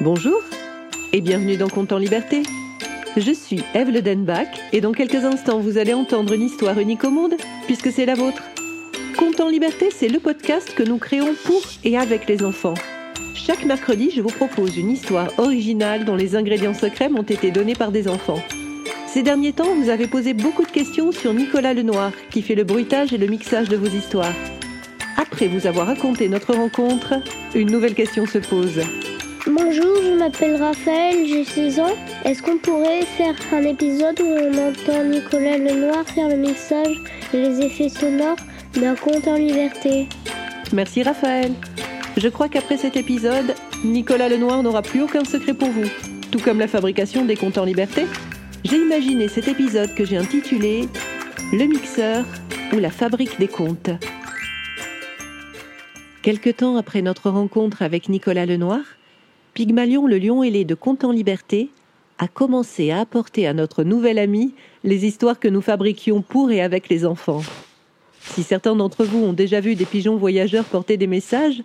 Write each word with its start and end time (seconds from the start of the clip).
Bonjour 0.00 0.42
et 1.12 1.20
bienvenue 1.20 1.56
dans 1.56 1.68
Compte 1.68 1.92
en 1.92 1.98
Liberté. 1.98 2.42
Je 3.16 3.30
suis 3.30 3.62
Eve 3.74 3.90
Le 3.90 4.02
Denbach 4.02 4.48
et 4.72 4.80
dans 4.80 4.90
quelques 4.90 5.24
instants 5.24 5.60
vous 5.60 5.78
allez 5.78 5.94
entendre 5.94 6.32
une 6.32 6.42
histoire 6.42 6.80
unique 6.80 7.04
au 7.04 7.10
monde 7.10 7.34
puisque 7.66 7.92
c'est 7.92 8.04
la 8.04 8.16
vôtre. 8.16 8.42
Compte 9.16 9.38
en 9.38 9.48
Liberté, 9.48 9.90
c'est 9.94 10.08
le 10.08 10.18
podcast 10.18 10.74
que 10.74 10.82
nous 10.82 10.98
créons 10.98 11.34
pour 11.44 11.62
et 11.84 11.96
avec 11.96 12.28
les 12.28 12.42
enfants. 12.42 12.74
Chaque 13.36 13.64
mercredi, 13.64 14.10
je 14.10 14.20
vous 14.20 14.30
propose 14.30 14.76
une 14.76 14.90
histoire 14.90 15.28
originale 15.38 16.04
dont 16.04 16.16
les 16.16 16.34
ingrédients 16.34 16.74
secrets 16.74 17.08
m'ont 17.08 17.22
été 17.22 17.52
donnés 17.52 17.76
par 17.76 17.92
des 17.92 18.08
enfants. 18.08 18.42
Ces 19.06 19.22
derniers 19.22 19.52
temps, 19.52 19.76
vous 19.76 19.90
avez 19.90 20.08
posé 20.08 20.34
beaucoup 20.34 20.64
de 20.64 20.72
questions 20.72 21.12
sur 21.12 21.32
Nicolas 21.32 21.72
Lenoir, 21.72 22.10
qui 22.30 22.42
fait 22.42 22.56
le 22.56 22.64
bruitage 22.64 23.12
et 23.12 23.18
le 23.18 23.28
mixage 23.28 23.68
de 23.68 23.76
vos 23.76 23.86
histoires. 23.86 24.34
Après 25.16 25.46
vous 25.46 25.68
avoir 25.68 25.86
raconté 25.86 26.28
notre 26.28 26.52
rencontre, 26.52 27.14
une 27.54 27.70
nouvelle 27.70 27.94
question 27.94 28.26
se 28.26 28.38
pose. 28.38 28.80
Bonjour, 29.46 30.02
je 30.02 30.18
m'appelle 30.18 30.56
Raphaël, 30.56 31.26
j'ai 31.28 31.44
16 31.44 31.78
ans. 31.78 31.94
Est-ce 32.24 32.42
qu'on 32.42 32.56
pourrait 32.56 33.02
faire 33.02 33.34
un 33.52 33.62
épisode 33.62 34.18
où 34.18 34.24
on 34.24 34.52
entend 34.56 35.04
Nicolas 35.04 35.58
Lenoir 35.58 36.02
faire 36.08 36.30
le 36.30 36.36
mixage 36.36 36.96
et 37.34 37.36
les 37.36 37.60
effets 37.60 37.90
sonores 37.90 38.38
d'un 38.72 38.94
conte 38.94 39.28
en 39.28 39.34
liberté? 39.34 40.08
Merci 40.72 41.02
Raphaël. 41.02 41.52
Je 42.16 42.28
crois 42.28 42.48
qu'après 42.48 42.78
cet 42.78 42.96
épisode, 42.96 43.54
Nicolas 43.84 44.30
Lenoir 44.30 44.62
n'aura 44.62 44.80
plus 44.80 45.02
aucun 45.02 45.24
secret 45.24 45.52
pour 45.52 45.68
vous, 45.68 45.90
tout 46.30 46.38
comme 46.38 46.58
la 46.58 46.68
fabrication 46.68 47.26
des 47.26 47.36
contes 47.36 47.58
en 47.58 47.66
liberté. 47.66 48.06
J'ai 48.64 48.78
imaginé 48.78 49.28
cet 49.28 49.46
épisode 49.46 49.94
que 49.94 50.06
j'ai 50.06 50.16
intitulé 50.16 50.88
Le 51.52 51.66
mixeur 51.66 52.24
ou 52.72 52.78
la 52.78 52.90
fabrique 52.90 53.38
des 53.38 53.48
contes. 53.48 53.90
Quelque 56.22 56.48
temps 56.48 56.78
après 56.78 57.02
notre 57.02 57.28
rencontre 57.28 57.82
avec 57.82 58.08
Nicolas 58.08 58.46
Lenoir, 58.46 58.80
Pygmalion 59.54 60.08
le 60.08 60.18
lion 60.18 60.42
ailé 60.42 60.64
de 60.64 60.74
Conte 60.74 61.04
en 61.04 61.12
Liberté 61.12 61.70
a 62.18 62.26
commencé 62.26 62.90
à 62.90 62.98
apporter 62.98 63.46
à 63.46 63.54
notre 63.54 63.84
nouvel 63.84 64.18
ami 64.18 64.52
les 64.82 65.06
histoires 65.06 65.38
que 65.38 65.46
nous 65.46 65.60
fabriquions 65.60 66.22
pour 66.22 66.50
et 66.50 66.60
avec 66.60 66.88
les 66.88 67.06
enfants. 67.06 67.42
Si 68.20 68.42
certains 68.42 68.74
d'entre 68.74 69.04
vous 69.04 69.22
ont 69.22 69.32
déjà 69.32 69.60
vu 69.60 69.76
des 69.76 69.84
pigeons 69.84 70.16
voyageurs 70.16 70.64
porter 70.64 70.96
des 70.96 71.06
messages, 71.06 71.62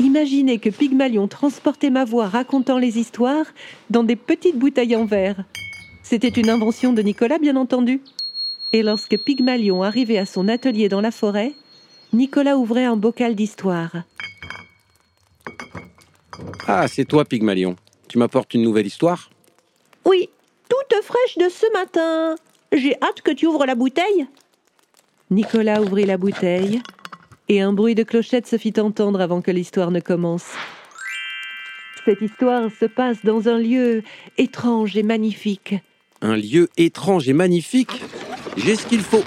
imaginez 0.00 0.58
que 0.58 0.70
Pygmalion 0.70 1.28
transportait 1.28 1.90
ma 1.90 2.04
voix 2.04 2.26
racontant 2.26 2.78
les 2.78 2.98
histoires 2.98 3.46
dans 3.88 4.02
des 4.02 4.16
petites 4.16 4.58
bouteilles 4.58 4.96
en 4.96 5.04
verre. 5.04 5.44
C'était 6.02 6.28
une 6.28 6.50
invention 6.50 6.92
de 6.92 7.02
Nicolas, 7.02 7.38
bien 7.38 7.54
entendu. 7.54 8.00
Et 8.72 8.82
lorsque 8.82 9.16
Pygmalion 9.16 9.84
arrivait 9.84 10.18
à 10.18 10.26
son 10.26 10.48
atelier 10.48 10.88
dans 10.88 11.00
la 11.00 11.12
forêt, 11.12 11.52
Nicolas 12.12 12.58
ouvrait 12.58 12.84
un 12.84 12.96
bocal 12.96 13.36
d'histoire. 13.36 13.92
Ah, 16.66 16.86
c'est 16.88 17.04
toi, 17.04 17.24
Pygmalion. 17.24 17.76
Tu 18.08 18.18
m'apportes 18.18 18.54
une 18.54 18.62
nouvelle 18.62 18.86
histoire? 18.86 19.30
Oui, 20.04 20.28
toute 20.68 21.02
fraîche 21.02 21.38
de 21.38 21.48
ce 21.48 21.70
matin. 21.72 22.36
J'ai 22.72 22.94
hâte 23.02 23.22
que 23.22 23.30
tu 23.30 23.46
ouvres 23.46 23.66
la 23.66 23.74
bouteille. 23.74 24.26
Nicolas 25.30 25.82
ouvrit 25.82 26.06
la 26.06 26.16
bouteille 26.16 26.80
et 27.48 27.60
un 27.60 27.72
bruit 27.72 27.94
de 27.94 28.02
clochette 28.02 28.46
se 28.46 28.56
fit 28.56 28.74
entendre 28.78 29.20
avant 29.20 29.42
que 29.42 29.50
l'histoire 29.50 29.90
ne 29.90 30.00
commence. 30.00 30.46
Cette 32.04 32.22
histoire 32.22 32.70
se 32.78 32.86
passe 32.86 33.24
dans 33.24 33.48
un 33.48 33.58
lieu 33.58 34.02
étrange 34.38 34.96
et 34.96 35.02
magnifique. 35.02 35.74
Un 36.22 36.36
lieu 36.36 36.68
étrange 36.76 37.28
et 37.28 37.34
magnifique? 37.34 38.02
J'ai 38.56 38.76
ce 38.76 38.86
qu'il 38.86 39.02
faut. 39.02 39.24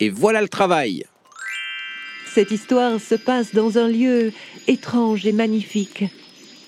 Et 0.00 0.08
voilà 0.08 0.40
le 0.40 0.48
travail. 0.48 1.04
Cette 2.32 2.52
histoire 2.52 3.00
se 3.00 3.16
passe 3.16 3.54
dans 3.54 3.76
un 3.76 3.88
lieu 3.88 4.32
étrange 4.68 5.26
et 5.26 5.32
magnifique. 5.32 6.04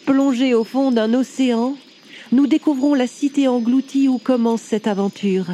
Plongé 0.05 0.55
au 0.55 0.65
fond 0.65 0.91
d'un 0.91 1.15
océan, 1.15 1.77
nous 2.33 2.49
découvrons 2.49 2.95
la 2.95 3.07
cité 3.07 3.47
engloutie 3.47 4.09
où 4.09 4.19
commence 4.19 4.61
cette 4.61 4.89
aventure. 4.89 5.47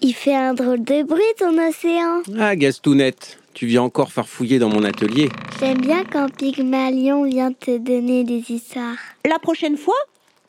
Il 0.00 0.14
fait 0.14 0.36
un 0.36 0.54
drôle 0.54 0.84
de 0.84 1.02
bruit 1.02 1.22
ton 1.36 1.58
océan. 1.58 2.22
Ah, 2.38 2.54
Gastounette, 2.54 3.40
tu 3.52 3.66
viens 3.66 3.82
encore 3.82 4.12
farfouiller 4.12 4.60
dans 4.60 4.68
mon 4.68 4.84
atelier. 4.84 5.28
J'aime 5.58 5.80
bien 5.80 6.04
quand 6.04 6.32
Pygmalion 6.36 7.24
vient 7.24 7.52
te 7.52 7.78
donner 7.78 8.22
des 8.22 8.44
histoires. 8.52 8.98
La 9.28 9.40
prochaine 9.40 9.76
fois, 9.76 9.98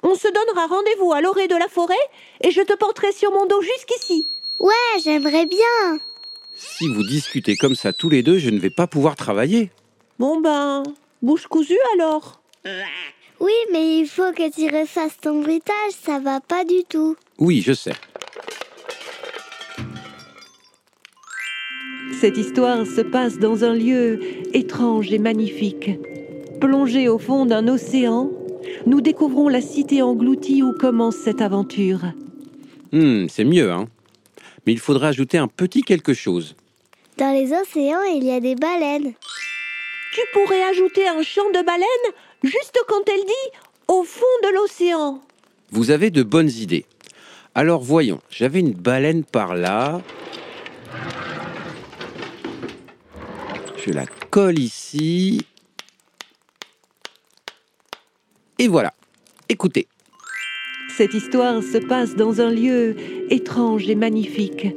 on 0.04 0.14
se 0.14 0.28
donnera 0.28 0.68
rendez-vous 0.68 1.14
à 1.14 1.22
l'orée 1.22 1.48
de 1.48 1.56
la 1.56 1.68
forêt 1.68 1.96
et 2.42 2.52
je 2.52 2.62
te 2.62 2.78
porterai 2.78 3.12
sur 3.12 3.32
mon 3.32 3.48
dos 3.48 3.62
jusqu'ici. 3.64 4.28
Ouais, 4.60 5.00
j'aimerais 5.04 5.48
bien. 5.48 6.00
Si 6.60 6.88
vous 6.90 7.04
discutez 7.04 7.56
comme 7.56 7.74
ça 7.74 7.94
tous 7.94 8.10
les 8.10 8.22
deux, 8.22 8.38
je 8.38 8.50
ne 8.50 8.60
vais 8.60 8.70
pas 8.70 8.86
pouvoir 8.86 9.16
travailler. 9.16 9.72
Bon 10.20 10.42
ben, 10.42 10.84
bouche 11.22 11.48
cousue 11.48 11.80
alors. 11.96 12.42
Oui, 13.40 13.54
mais 13.72 14.00
il 14.00 14.06
faut 14.06 14.34
que 14.34 14.52
tu 14.52 14.76
refasses 14.76 15.18
ton 15.22 15.42
bruitage, 15.42 15.94
ça 16.04 16.20
va 16.20 16.42
pas 16.42 16.66
du 16.66 16.84
tout. 16.90 17.16
Oui, 17.38 17.62
je 17.66 17.72
sais. 17.72 17.94
Cette 22.20 22.38
histoire 22.38 22.86
se 22.86 23.00
passe 23.00 23.40
dans 23.40 23.64
un 23.64 23.74
lieu 23.74 24.20
étrange 24.54 25.14
et 25.14 25.20
magnifique. 25.20 25.92
Plongé 26.60 27.08
au 27.08 27.18
fond 27.18 27.46
d'un 27.46 27.70
océan, 27.70 28.30
nous 28.86 29.00
découvrons 29.00 29.48
la 29.48 29.62
cité 29.62 30.02
engloutie 30.02 30.62
où 30.62 30.74
commence 30.74 31.16
cette 31.16 31.40
aventure. 31.40 32.02
Hmm, 32.92 33.28
c'est 33.30 33.46
mieux, 33.46 33.72
hein 33.72 33.88
Mais 34.66 34.74
il 34.74 34.80
faudra 34.80 35.08
ajouter 35.10 35.38
un 35.38 35.48
petit 35.48 35.82
quelque 35.82 36.14
chose. 36.14 36.56
Dans 37.18 37.34
les 37.34 37.52
océans, 37.54 38.04
il 38.04 38.24
y 38.24 38.32
a 38.32 38.40
des 38.40 38.56
baleines. 38.56 39.14
Tu 40.14 40.22
pourrais 40.34 40.64
ajouter 40.64 41.08
un 41.08 41.22
chant 41.22 41.50
de 41.50 41.64
baleine 41.64 42.14
juste 42.44 42.80
quand 42.88 43.08
elle 43.08 43.26
dit 43.26 43.58
au 43.88 44.04
fond 44.04 44.26
de 44.44 44.54
l'océan. 44.56 45.22
Vous 45.72 45.92
avez 45.92 46.10
de 46.10 46.24
bonnes 46.24 46.50
idées. 46.50 46.86
Alors 47.56 47.82
voyons, 47.82 48.22
j'avais 48.30 48.60
une 48.60 48.74
baleine 48.74 49.24
par 49.24 49.56
là. 49.56 50.02
Je 53.86 53.92
la 53.92 54.06
colle 54.30 54.60
ici. 54.60 55.46
Et 58.58 58.68
voilà. 58.68 58.94
Écoutez. 59.48 59.88
Cette 61.00 61.14
histoire 61.14 61.64
se 61.64 61.78
passe 61.78 62.18
dans 62.18 62.42
un 62.42 62.52
lieu 62.52 62.94
étrange 63.30 63.90
et 63.90 63.96
magnifique. 63.96 64.68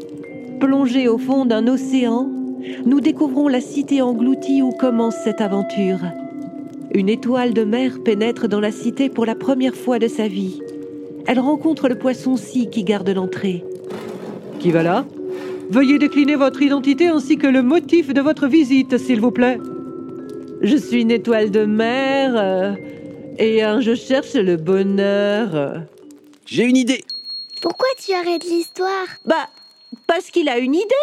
Plongé 0.60 1.08
au 1.08 1.18
fond 1.18 1.44
d'un 1.46 1.66
océan, 1.66 2.30
nous 2.86 3.00
découvrons 3.00 3.48
la 3.48 3.60
cité 3.60 4.00
engloutie 4.02 4.62
où 4.62 4.70
commence 4.70 5.16
cette 5.16 5.40
aventure. 5.40 5.98
Une 6.94 7.08
étoile 7.08 7.54
de 7.54 7.64
mer 7.64 7.98
pénètre 8.04 8.46
dans 8.46 8.60
la 8.60 8.70
cité 8.70 9.08
pour 9.08 9.26
la 9.26 9.34
première 9.34 9.74
fois 9.74 9.98
de 9.98 10.06
sa 10.06 10.28
vie. 10.28 10.60
Elle 11.26 11.40
rencontre 11.40 11.88
le 11.88 11.96
poisson-ci 11.96 12.70
qui 12.70 12.84
garde 12.84 13.10
l'entrée. 13.10 13.64
Qui 14.60 14.70
va 14.70 14.84
là? 14.84 15.04
Veuillez 15.70 15.98
décliner 15.98 16.36
votre 16.36 16.62
identité 16.62 17.08
ainsi 17.08 17.36
que 17.36 17.48
le 17.48 17.62
motif 17.62 18.14
de 18.14 18.20
votre 18.20 18.46
visite, 18.46 18.96
s'il 18.96 19.20
vous 19.20 19.32
plaît. 19.32 19.58
Je 20.60 20.76
suis 20.76 21.02
une 21.02 21.10
étoile 21.10 21.50
de 21.50 21.64
mer 21.64 22.34
euh, 22.36 22.74
et 23.40 23.64
euh, 23.64 23.80
je 23.80 23.96
cherche 23.96 24.34
le 24.34 24.56
bonheur. 24.56 25.82
J'ai 26.46 26.64
une 26.64 26.76
idée. 26.76 27.04
Pourquoi 27.60 27.88
tu 28.04 28.12
arrêtes 28.12 28.44
l'histoire 28.44 29.06
Bah, 29.24 29.48
parce 30.06 30.30
qu'il 30.30 30.48
a 30.48 30.58
une 30.58 30.74
idée. 30.74 30.94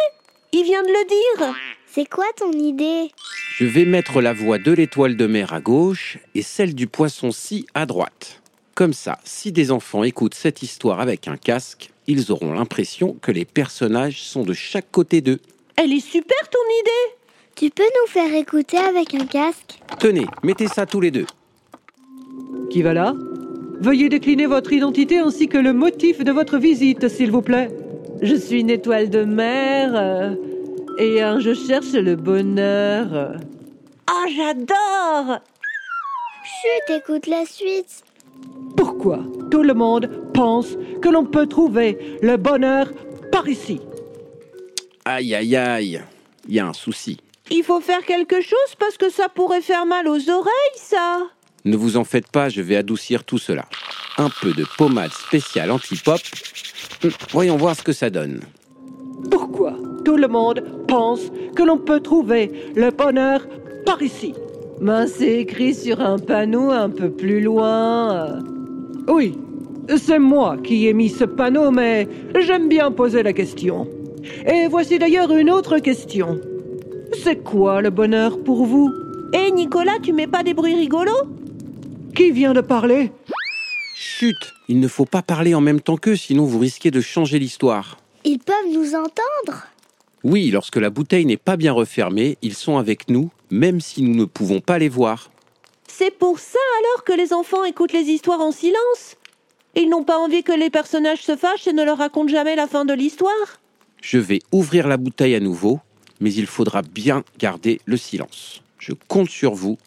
Il 0.51 0.63
vient 0.63 0.81
de 0.83 0.87
le 0.87 1.07
dire. 1.07 1.55
C'est 1.87 2.07
quoi 2.09 2.25
ton 2.35 2.51
idée 2.51 3.11
Je 3.57 3.65
vais 3.65 3.85
mettre 3.85 4.21
la 4.21 4.33
voix 4.33 4.57
de 4.57 4.71
l'étoile 4.71 5.15
de 5.15 5.27
mer 5.27 5.53
à 5.53 5.61
gauche 5.61 6.17
et 6.35 6.41
celle 6.41 6.75
du 6.75 6.87
poisson-ci 6.87 7.65
à 7.73 7.85
droite. 7.85 8.41
Comme 8.75 8.93
ça, 8.93 9.19
si 9.23 9.51
des 9.51 9.71
enfants 9.71 10.03
écoutent 10.03 10.33
cette 10.35 10.63
histoire 10.63 11.01
avec 11.01 11.27
un 11.27 11.37
casque, 11.37 11.91
ils 12.07 12.31
auront 12.31 12.53
l'impression 12.53 13.13
que 13.21 13.31
les 13.31 13.45
personnages 13.45 14.21
sont 14.23 14.43
de 14.43 14.53
chaque 14.53 14.89
côté 14.91 15.21
d'eux. 15.21 15.39
Elle 15.75 15.93
est 15.93 15.99
super 15.99 16.49
ton 16.49 16.59
idée. 16.81 17.15
Tu 17.55 17.69
peux 17.69 17.83
nous 17.83 18.11
faire 18.11 18.33
écouter 18.33 18.77
avec 18.77 19.13
un 19.13 19.25
casque 19.25 19.79
Tenez, 19.99 20.25
mettez 20.43 20.67
ça 20.67 20.85
tous 20.85 21.01
les 21.01 21.11
deux. 21.11 21.25
Qui 22.71 22.81
va 22.81 22.93
là? 22.93 23.13
Veuillez 23.79 24.09
décliner 24.09 24.45
votre 24.45 24.73
identité 24.73 25.19
ainsi 25.19 25.47
que 25.47 25.57
le 25.57 25.71
motif 25.71 26.23
de 26.23 26.31
votre 26.31 26.57
visite, 26.57 27.07
s'il 27.07 27.31
vous 27.31 27.41
plaît. 27.41 27.69
Je 28.21 28.35
suis 28.35 28.59
une 28.59 28.69
étoile 28.69 29.09
de 29.09 29.23
mer 29.23 29.91
euh, 29.95 30.35
et 30.97 31.23
euh, 31.23 31.39
je 31.39 31.53
cherche 31.53 31.93
le 31.93 32.15
bonheur. 32.15 33.37
Ah, 34.07 34.25
j'adore 34.35 35.39
Chut, 36.43 36.95
écoute 36.97 37.27
la 37.27 37.45
suite. 37.45 38.03
Pourquoi 38.75 39.19
tout 39.49 39.63
le 39.63 39.73
monde 39.73 40.09
pense 40.33 40.77
que 41.01 41.07
l'on 41.07 41.25
peut 41.25 41.47
trouver 41.47 42.17
le 42.21 42.35
bonheur 42.35 42.91
par 43.31 43.47
ici? 43.47 43.79
Aïe 45.05 45.33
aïe 45.33 45.55
aïe, 45.55 46.01
il 46.47 46.53
y 46.53 46.59
a 46.59 46.67
un 46.67 46.73
souci. 46.73 47.17
Il 47.49 47.63
faut 47.63 47.79
faire 47.79 48.05
quelque 48.05 48.41
chose 48.41 48.75
parce 48.77 48.97
que 48.97 49.09
ça 49.09 49.29
pourrait 49.29 49.61
faire 49.61 49.85
mal 49.85 50.07
aux 50.07 50.29
oreilles, 50.29 50.75
ça. 50.75 51.29
Ne 51.65 51.75
vous 51.75 51.97
en 51.97 52.03
faites 52.03 52.27
pas, 52.31 52.49
je 52.49 52.61
vais 52.61 52.75
adoucir 52.75 53.23
tout 53.23 53.37
cela. 53.37 53.65
Un 54.17 54.29
peu 54.41 54.53
de 54.53 54.65
pommade 54.77 55.11
spéciale 55.11 55.71
anti-pop. 55.71 56.19
Hum, 57.03 57.11
Voyons 57.31 57.57
voir 57.57 57.75
ce 57.75 57.83
que 57.83 57.91
ça 57.93 58.09
donne. 58.09 58.41
Pourquoi 59.29 59.73
tout 60.05 60.15
le 60.17 60.27
monde 60.27 60.63
pense 60.87 61.21
que 61.55 61.63
l'on 61.63 61.77
peut 61.77 61.99
trouver 61.99 62.51
le 62.75 62.91
bonheur 62.91 63.41
par 63.85 64.01
ici? 64.01 64.33
Ben, 64.81 65.07
c'est 65.07 65.39
écrit 65.41 65.73
sur 65.73 65.99
un 65.99 66.17
panneau 66.17 66.71
un 66.71 66.89
peu 66.89 67.09
plus 67.09 67.41
loin. 67.41 68.39
Oui, 69.09 69.37
c'est 69.97 70.19
moi 70.19 70.55
qui 70.63 70.87
ai 70.87 70.93
mis 70.93 71.09
ce 71.09 71.25
panneau, 71.25 71.71
mais 71.71 72.07
j'aime 72.39 72.69
bien 72.69 72.91
poser 72.91 73.21
la 73.23 73.33
question. 73.33 73.87
Et 74.45 74.67
voici 74.69 74.97
d'ailleurs 74.99 75.31
une 75.35 75.49
autre 75.49 75.79
question. 75.79 76.39
C'est 77.23 77.43
quoi 77.43 77.81
le 77.81 77.89
bonheur 77.89 78.41
pour 78.43 78.65
vous? 78.65 78.89
Hé 79.33 79.51
Nicolas, 79.51 79.97
tu 80.01 80.13
mets 80.13 80.27
pas 80.27 80.43
des 80.43 80.53
bruits 80.53 80.75
rigolos? 80.75 81.27
Qui 82.19 82.31
vient 82.31 82.51
de 82.51 82.59
parler 82.59 83.13
Chut, 83.95 84.53
il 84.67 84.81
ne 84.81 84.89
faut 84.89 85.05
pas 85.05 85.21
parler 85.21 85.55
en 85.55 85.61
même 85.61 85.79
temps 85.79 85.95
qu'eux, 85.95 86.17
sinon 86.17 86.43
vous 86.43 86.59
risquez 86.59 86.91
de 86.91 86.99
changer 86.99 87.39
l'histoire. 87.39 87.97
Ils 88.25 88.39
peuvent 88.39 88.73
nous 88.73 88.93
entendre 88.93 89.67
Oui, 90.25 90.51
lorsque 90.51 90.75
la 90.75 90.89
bouteille 90.89 91.25
n'est 91.25 91.37
pas 91.37 91.55
bien 91.55 91.71
refermée, 91.71 92.37
ils 92.41 92.55
sont 92.55 92.77
avec 92.77 93.09
nous, 93.09 93.29
même 93.51 93.79
si 93.79 94.01
nous 94.01 94.13
ne 94.13 94.25
pouvons 94.25 94.59
pas 94.59 94.79
les 94.79 94.89
voir. 94.89 95.31
C'est 95.87 96.11
pour 96.11 96.39
ça 96.39 96.59
alors 96.79 97.05
que 97.05 97.13
les 97.13 97.31
enfants 97.31 97.63
écoutent 97.63 97.93
les 97.93 98.09
histoires 98.09 98.41
en 98.41 98.51
silence? 98.51 99.15
Ils 99.77 99.87
n'ont 99.87 100.03
pas 100.03 100.17
envie 100.17 100.43
que 100.43 100.51
les 100.51 100.69
personnages 100.69 101.23
se 101.23 101.37
fâchent 101.37 101.67
et 101.67 101.73
ne 101.73 101.85
leur 101.85 101.99
racontent 101.99 102.27
jamais 102.27 102.57
la 102.57 102.67
fin 102.67 102.83
de 102.83 102.93
l'histoire? 102.93 103.61
Je 104.01 104.17
vais 104.17 104.39
ouvrir 104.51 104.89
la 104.89 104.97
bouteille 104.97 105.35
à 105.35 105.39
nouveau, 105.39 105.79
mais 106.19 106.33
il 106.33 106.47
faudra 106.47 106.81
bien 106.81 107.23
garder 107.37 107.79
le 107.85 107.95
silence. 107.95 108.61
Je 108.77 108.91
compte 109.07 109.29
sur 109.29 109.53
vous, 109.53 109.77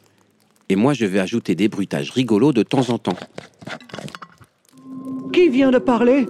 et 0.68 0.76
moi 0.76 0.92
je 0.92 1.06
vais 1.06 1.18
ajouter 1.18 1.54
des 1.54 1.68
bruitages 1.68 2.10
rigolos 2.10 2.52
de 2.52 2.62
temps 2.62 2.90
en 2.90 2.98
temps. 2.98 3.16
Qui 5.32 5.48
vient 5.48 5.70
de 5.70 5.78
parler? 5.78 6.26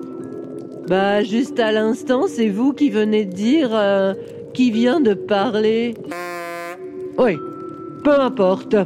Bah, 0.89 1.23
juste 1.23 1.59
à 1.61 1.73
l'instant, 1.73 2.25
c'est 2.29 2.49
vous 2.49 2.73
qui 2.73 2.91
venez 2.91 3.25
de 3.25 3.33
dire 3.33 3.71
euh, 3.73 4.15
qui 4.53 4.71
vient 4.71 5.01
de 5.01 5.15
parler. 5.15 5.95
Oui, 7.19 7.37
peu 8.05 8.19
importe. 8.19 8.77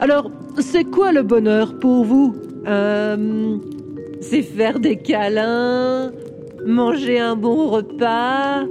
Alors, 0.00 0.30
c'est 0.58 0.84
quoi 0.84 1.12
le 1.12 1.22
bonheur 1.22 1.78
pour 1.78 2.04
vous? 2.04 2.34
Euh, 2.66 3.56
c'est 4.20 4.42
faire 4.42 4.80
des 4.80 4.96
câlins, 4.96 6.12
manger 6.66 7.18
un 7.18 7.36
bon 7.36 7.68
repas, 7.68 8.64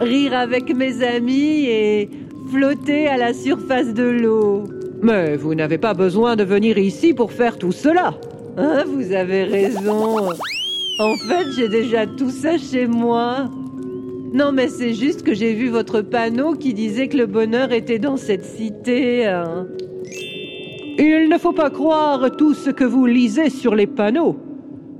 rire 0.00 0.34
avec 0.34 0.74
mes 0.74 1.02
amis 1.02 1.64
et 1.66 2.10
flotter 2.50 3.08
à 3.08 3.16
la 3.16 3.32
surface 3.32 3.94
de 3.94 4.04
l'eau. 4.04 4.64
Mais 5.02 5.36
vous 5.36 5.54
n'avez 5.54 5.78
pas 5.78 5.94
besoin 5.94 6.36
de 6.36 6.44
venir 6.44 6.78
ici 6.78 7.14
pour 7.14 7.32
faire 7.32 7.58
tout 7.58 7.72
cela. 7.72 8.14
Hein, 8.56 8.84
vous 8.86 9.12
avez 9.12 9.44
raison. 9.44 10.30
En 10.98 11.14
fait, 11.16 11.46
j'ai 11.54 11.68
déjà 11.68 12.06
tout 12.06 12.30
ça 12.30 12.56
chez 12.56 12.86
moi. 12.86 13.48
Non, 14.32 14.52
mais 14.52 14.68
c'est 14.68 14.94
juste 14.94 15.22
que 15.22 15.34
j'ai 15.34 15.52
vu 15.52 15.68
votre 15.68 16.00
panneau 16.00 16.54
qui 16.54 16.74
disait 16.74 17.08
que 17.08 17.16
le 17.16 17.26
bonheur 17.26 17.72
était 17.72 17.98
dans 17.98 18.16
cette 18.16 18.44
cité. 18.44 19.26
hein. 19.26 19.66
Il 20.98 21.28
ne 21.28 21.38
faut 21.38 21.52
pas 21.52 21.70
croire 21.70 22.34
tout 22.36 22.54
ce 22.54 22.70
que 22.70 22.84
vous 22.84 23.04
lisez 23.06 23.50
sur 23.50 23.74
les 23.74 23.86
panneaux. 23.86 24.36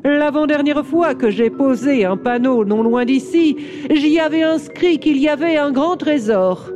L'avant-dernière 0.05 0.85
fois 0.85 1.15
que 1.15 1.31
j'ai 1.31 1.51
posé 1.51 2.05
un 2.05 2.17
panneau 2.17 2.65
non 2.65 2.83
loin 2.83 3.05
d'ici, 3.05 3.57
j'y 3.91 4.21
avais 4.21 4.43
inscrit 4.43 4.99
qu'il 4.99 5.17
y 5.19 5.29
avait 5.29 5.57
un 5.57 5.73
grand 5.73 5.97
trésor. 5.97 6.71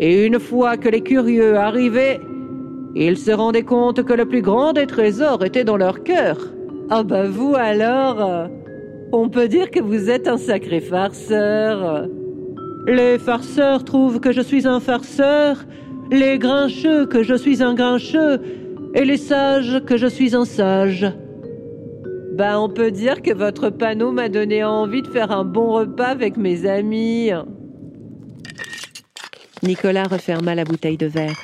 Et 0.00 0.26
une 0.26 0.38
fois 0.38 0.76
que 0.76 0.88
les 0.88 1.00
curieux 1.00 1.56
arrivaient, 1.56 2.20
ils 2.94 3.18
se 3.18 3.30
rendaient 3.30 3.64
compte 3.64 4.04
que 4.04 4.12
le 4.12 4.26
plus 4.26 4.42
grand 4.42 4.72
des 4.72 4.86
trésors 4.86 5.44
était 5.44 5.64
dans 5.64 5.76
leur 5.76 6.02
cœur. 6.02 6.38
Ah 6.90 7.02
bah 7.02 7.28
vous 7.28 7.54
alors, 7.54 8.24
euh, 8.24 8.46
on 9.12 9.28
peut 9.28 9.48
dire 9.48 9.70
que 9.70 9.80
vous 9.80 10.08
êtes 10.08 10.28
un 10.28 10.38
sacré 10.38 10.80
farceur. 10.80 12.06
Les 12.86 13.18
farceurs 13.18 13.84
trouvent 13.84 14.20
que 14.20 14.32
je 14.32 14.40
suis 14.40 14.66
un 14.66 14.80
farceur, 14.80 15.64
les 16.10 16.38
grincheux 16.38 17.06
que 17.06 17.22
je 17.22 17.34
suis 17.34 17.62
un 17.62 17.74
grincheux, 17.74 18.40
et 18.94 19.04
les 19.04 19.16
sages 19.18 19.82
que 19.84 19.96
je 19.96 20.06
suis 20.06 20.34
un 20.34 20.44
sage. 20.44 21.06
Bah 22.36 22.60
on 22.60 22.68
peut 22.68 22.90
dire 22.90 23.20
que 23.20 23.34
votre 23.34 23.68
panneau 23.68 24.12
m'a 24.12 24.28
donné 24.28 24.64
envie 24.64 25.02
de 25.02 25.08
faire 25.08 25.32
un 25.32 25.44
bon 25.44 25.72
repas 25.72 26.06
avec 26.06 26.36
mes 26.36 26.66
amis. 26.66 27.30
Nicolas 29.62 30.04
referma 30.04 30.54
la 30.54 30.64
bouteille 30.64 30.96
de 30.96 31.06
verre. 31.06 31.38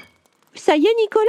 Ça 0.54 0.76
y 0.76 0.86
est 0.86 0.96
Nicolas? 1.00 1.26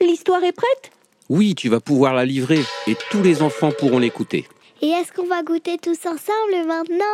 L'histoire 0.00 0.44
est 0.44 0.52
prête? 0.52 0.92
Oui, 1.28 1.54
tu 1.54 1.68
vas 1.68 1.80
pouvoir 1.80 2.14
la 2.14 2.24
livrer, 2.24 2.60
et 2.86 2.96
tous 3.10 3.22
les 3.22 3.42
enfants 3.42 3.72
pourront 3.72 3.98
l'écouter. 3.98 4.46
Et 4.82 4.88
est-ce 4.88 5.12
qu'on 5.12 5.26
va 5.26 5.42
goûter 5.42 5.78
tous 5.78 6.06
ensemble 6.06 6.66
maintenant? 6.66 7.04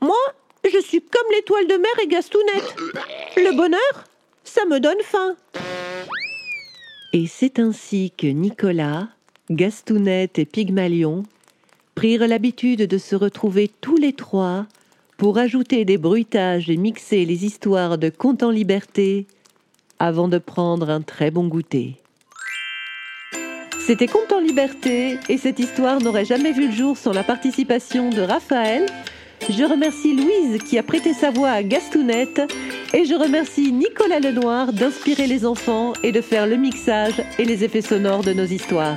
Moi, 0.00 0.18
je 0.64 0.78
suis 0.80 1.00
comme 1.00 1.32
l'étoile 1.32 1.68
de 1.68 1.76
mer 1.76 1.92
et 2.02 2.06
Gastounette. 2.08 2.76
Le 3.36 3.56
bonheur, 3.56 4.04
ça 4.44 4.64
me 4.66 4.80
donne 4.80 5.00
faim. 5.02 5.36
Et 7.12 7.26
c'est 7.26 7.58
ainsi 7.58 8.12
que 8.16 8.26
Nicolas, 8.26 9.08
Gastounette 9.50 10.38
et 10.38 10.44
Pygmalion 10.44 11.22
prirent 11.94 12.28
l'habitude 12.28 12.86
de 12.86 12.98
se 12.98 13.16
retrouver 13.16 13.70
tous 13.80 13.96
les 13.96 14.12
trois 14.12 14.66
pour 15.20 15.36
ajouter 15.36 15.84
des 15.84 15.98
bruitages 15.98 16.70
et 16.70 16.78
mixer 16.78 17.26
les 17.26 17.44
histoires 17.44 17.98
de 17.98 18.08
Conte 18.08 18.42
en 18.42 18.50
liberté 18.50 19.26
avant 19.98 20.28
de 20.28 20.38
prendre 20.38 20.88
un 20.88 21.02
très 21.02 21.30
bon 21.30 21.46
goûter. 21.46 21.96
C'était 23.86 24.06
Conte 24.06 24.32
en 24.32 24.40
liberté 24.40 25.18
et 25.28 25.36
cette 25.36 25.58
histoire 25.58 26.00
n'aurait 26.00 26.24
jamais 26.24 26.52
vu 26.52 26.68
le 26.68 26.72
jour 26.72 26.96
sans 26.96 27.12
la 27.12 27.22
participation 27.22 28.08
de 28.08 28.22
Raphaël. 28.22 28.86
Je 29.46 29.62
remercie 29.62 30.16
Louise 30.16 30.62
qui 30.62 30.78
a 30.78 30.82
prêté 30.82 31.12
sa 31.12 31.30
voix 31.30 31.50
à 31.50 31.62
Gastounette 31.62 32.40
et 32.94 33.04
je 33.04 33.14
remercie 33.14 33.72
Nicolas 33.72 34.20
Lenoir 34.20 34.72
d'inspirer 34.72 35.26
les 35.26 35.44
enfants 35.44 35.92
et 36.02 36.12
de 36.12 36.22
faire 36.22 36.46
le 36.46 36.56
mixage 36.56 37.22
et 37.38 37.44
les 37.44 37.62
effets 37.62 37.82
sonores 37.82 38.22
de 38.22 38.32
nos 38.32 38.46
histoires. 38.46 38.96